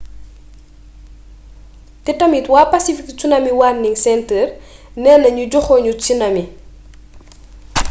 te 2.03 2.11
tamit 2.19 2.45
wa 2.53 2.63
pacific 2.73 3.07
tsunami 3.17 3.51
warning 3.59 3.95
center 4.05 4.45
nena 5.03 5.27
ñu 5.35 5.43
joxoñu 5.51 5.91
tsunami 6.01 6.43